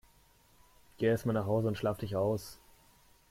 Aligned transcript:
Geh 0.97 1.05
erst 1.05 1.27
mal 1.27 1.33
nach 1.33 1.45
Hause 1.45 1.67
und 1.67 1.77
schlaf 1.77 1.99
dich 1.99 2.15
aus! 2.15 2.59